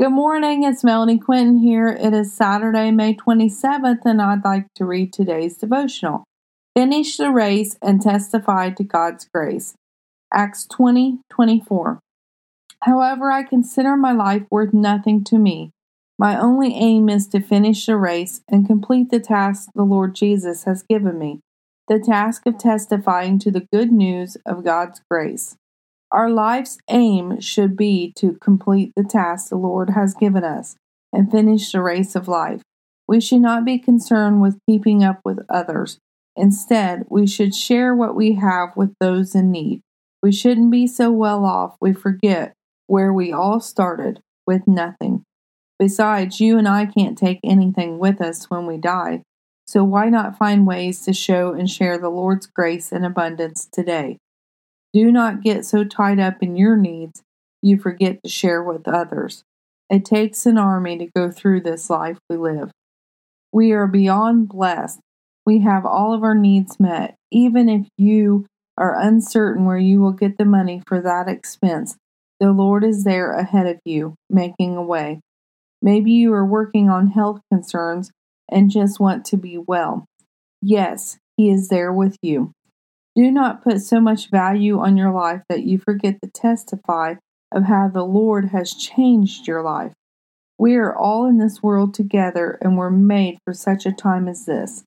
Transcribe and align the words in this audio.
Good 0.00 0.10
morning, 0.10 0.62
it's 0.62 0.84
Melanie 0.84 1.18
Quinton 1.18 1.58
here. 1.58 1.88
It 1.88 2.14
is 2.14 2.32
Saturday, 2.32 2.92
May 2.92 3.16
27th, 3.16 4.02
and 4.04 4.22
I'd 4.22 4.44
like 4.44 4.72
to 4.74 4.84
read 4.84 5.12
today's 5.12 5.56
devotional. 5.56 6.22
Finish 6.76 7.16
the 7.16 7.32
race 7.32 7.76
and 7.82 8.00
testify 8.00 8.70
to 8.70 8.84
God's 8.84 9.28
grace. 9.34 9.74
Acts 10.32 10.68
20 10.68 11.18
24. 11.28 11.98
However, 12.82 13.32
I 13.32 13.42
consider 13.42 13.96
my 13.96 14.12
life 14.12 14.44
worth 14.52 14.72
nothing 14.72 15.24
to 15.24 15.36
me. 15.36 15.72
My 16.16 16.38
only 16.38 16.76
aim 16.76 17.08
is 17.08 17.26
to 17.30 17.40
finish 17.40 17.84
the 17.86 17.96
race 17.96 18.40
and 18.48 18.68
complete 18.68 19.10
the 19.10 19.18
task 19.18 19.70
the 19.74 19.82
Lord 19.82 20.14
Jesus 20.14 20.62
has 20.62 20.84
given 20.84 21.18
me 21.18 21.40
the 21.88 21.98
task 21.98 22.46
of 22.46 22.56
testifying 22.56 23.40
to 23.40 23.50
the 23.50 23.66
good 23.72 23.90
news 23.90 24.36
of 24.46 24.62
God's 24.62 25.00
grace. 25.10 25.56
Our 26.10 26.30
life's 26.30 26.78
aim 26.88 27.40
should 27.40 27.76
be 27.76 28.12
to 28.16 28.38
complete 28.40 28.92
the 28.96 29.04
task 29.04 29.50
the 29.50 29.56
Lord 29.56 29.90
has 29.90 30.14
given 30.14 30.42
us 30.42 30.76
and 31.12 31.30
finish 31.30 31.70
the 31.70 31.82
race 31.82 32.16
of 32.16 32.28
life. 32.28 32.62
We 33.06 33.20
should 33.20 33.40
not 33.40 33.64
be 33.64 33.78
concerned 33.78 34.40
with 34.40 34.58
keeping 34.66 35.04
up 35.04 35.20
with 35.24 35.40
others. 35.50 35.98
Instead, 36.34 37.04
we 37.10 37.26
should 37.26 37.54
share 37.54 37.94
what 37.94 38.14
we 38.14 38.34
have 38.34 38.70
with 38.76 38.94
those 39.00 39.34
in 39.34 39.50
need. 39.50 39.80
We 40.22 40.32
shouldn't 40.32 40.70
be 40.70 40.86
so 40.86 41.10
well 41.10 41.44
off 41.44 41.76
we 41.80 41.92
forget 41.92 42.54
where 42.86 43.12
we 43.12 43.32
all 43.32 43.60
started 43.60 44.20
with 44.46 44.66
nothing. 44.66 45.24
Besides, 45.78 46.40
you 46.40 46.58
and 46.58 46.66
I 46.66 46.86
can't 46.86 47.18
take 47.18 47.40
anything 47.44 47.98
with 47.98 48.20
us 48.20 48.50
when 48.50 48.66
we 48.66 48.78
die, 48.78 49.22
so 49.66 49.84
why 49.84 50.08
not 50.08 50.38
find 50.38 50.66
ways 50.66 51.02
to 51.02 51.12
show 51.12 51.52
and 51.52 51.68
share 51.68 51.98
the 51.98 52.08
Lord's 52.08 52.46
grace 52.46 52.90
and 52.92 53.04
abundance 53.04 53.68
today? 53.70 54.18
Do 54.92 55.12
not 55.12 55.42
get 55.42 55.64
so 55.64 55.84
tied 55.84 56.18
up 56.18 56.42
in 56.42 56.56
your 56.56 56.76
needs 56.76 57.22
you 57.62 57.78
forget 57.78 58.22
to 58.22 58.30
share 58.30 58.62
with 58.62 58.86
others. 58.86 59.44
It 59.90 60.04
takes 60.04 60.46
an 60.46 60.58
army 60.58 60.98
to 60.98 61.10
go 61.14 61.30
through 61.30 61.62
this 61.62 61.90
life 61.90 62.18
we 62.28 62.36
live. 62.36 62.70
We 63.52 63.72
are 63.72 63.86
beyond 63.86 64.48
blessed. 64.48 65.00
We 65.46 65.60
have 65.60 65.86
all 65.86 66.12
of 66.12 66.22
our 66.22 66.34
needs 66.34 66.78
met. 66.78 67.14
Even 67.30 67.68
if 67.68 67.88
you 67.96 68.46
are 68.76 69.00
uncertain 69.00 69.64
where 69.64 69.78
you 69.78 70.00
will 70.00 70.12
get 70.12 70.36
the 70.38 70.44
money 70.44 70.82
for 70.86 71.00
that 71.00 71.28
expense, 71.28 71.96
the 72.38 72.52
Lord 72.52 72.84
is 72.84 73.04
there 73.04 73.32
ahead 73.32 73.66
of 73.66 73.80
you, 73.84 74.14
making 74.30 74.76
a 74.76 74.82
way. 74.82 75.20
Maybe 75.80 76.12
you 76.12 76.32
are 76.34 76.46
working 76.46 76.88
on 76.88 77.08
health 77.08 77.40
concerns 77.50 78.10
and 78.50 78.70
just 78.70 79.00
want 79.00 79.24
to 79.26 79.36
be 79.36 79.58
well. 79.58 80.04
Yes, 80.60 81.18
He 81.36 81.50
is 81.50 81.68
there 81.68 81.92
with 81.92 82.16
you. 82.22 82.52
Do 83.18 83.32
not 83.32 83.64
put 83.64 83.80
so 83.80 84.00
much 84.00 84.30
value 84.30 84.78
on 84.78 84.96
your 84.96 85.10
life 85.10 85.42
that 85.48 85.64
you 85.64 85.76
forget 85.76 86.22
to 86.22 86.30
testify 86.30 87.16
of 87.50 87.64
how 87.64 87.88
the 87.88 88.04
Lord 88.04 88.50
has 88.50 88.72
changed 88.72 89.48
your 89.48 89.60
life. 89.60 89.92
We 90.56 90.76
are 90.76 90.94
all 90.94 91.26
in 91.26 91.38
this 91.38 91.60
world 91.60 91.94
together 91.94 92.60
and 92.62 92.78
were 92.78 92.92
made 92.92 93.38
for 93.44 93.52
such 93.52 93.86
a 93.86 93.92
time 93.92 94.28
as 94.28 94.46
this. 94.46 94.84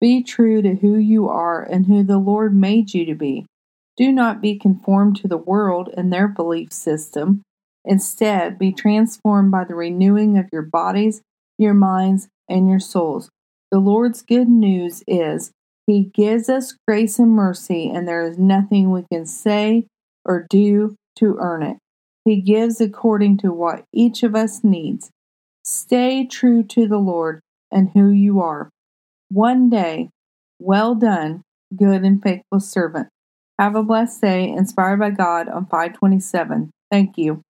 Be 0.00 0.22
true 0.22 0.62
to 0.62 0.76
who 0.76 0.96
you 0.96 1.28
are 1.28 1.62
and 1.62 1.84
who 1.84 2.02
the 2.02 2.16
Lord 2.16 2.56
made 2.56 2.94
you 2.94 3.04
to 3.04 3.14
be. 3.14 3.44
Do 3.98 4.10
not 4.10 4.40
be 4.40 4.58
conformed 4.58 5.16
to 5.16 5.28
the 5.28 5.36
world 5.36 5.90
and 5.94 6.10
their 6.10 6.26
belief 6.26 6.72
system. 6.72 7.42
Instead, 7.84 8.58
be 8.58 8.72
transformed 8.72 9.50
by 9.50 9.64
the 9.64 9.74
renewing 9.74 10.38
of 10.38 10.48
your 10.50 10.62
bodies, 10.62 11.20
your 11.58 11.74
minds, 11.74 12.28
and 12.48 12.66
your 12.66 12.80
souls. 12.80 13.28
The 13.70 13.78
Lord's 13.78 14.22
good 14.22 14.48
news 14.48 15.04
is 15.06 15.50
he 15.86 16.04
gives 16.14 16.48
us 16.48 16.74
grace 16.86 17.18
and 17.18 17.30
mercy, 17.30 17.90
and 17.90 18.08
there 18.08 18.22
is 18.22 18.38
nothing 18.38 18.90
we 18.90 19.04
can 19.12 19.26
say 19.26 19.86
or 20.24 20.46
do 20.48 20.96
to 21.16 21.36
earn 21.38 21.62
it. 21.62 21.76
He 22.24 22.40
gives 22.40 22.80
according 22.80 23.38
to 23.38 23.52
what 23.52 23.84
each 23.92 24.22
of 24.22 24.34
us 24.34 24.64
needs. 24.64 25.10
Stay 25.62 26.26
true 26.26 26.62
to 26.64 26.86
the 26.88 26.98
Lord 26.98 27.40
and 27.70 27.90
who 27.92 28.08
you 28.10 28.40
are. 28.40 28.70
One 29.30 29.68
day, 29.68 30.08
well 30.58 30.94
done, 30.94 31.42
good 31.76 32.02
and 32.02 32.22
faithful 32.22 32.60
servant. 32.60 33.08
Have 33.58 33.76
a 33.76 33.82
blessed 33.82 34.20
day, 34.20 34.48
inspired 34.48 34.98
by 34.98 35.10
God 35.10 35.48
on 35.48 35.66
527. 35.66 36.70
Thank 36.90 37.18
you. 37.18 37.42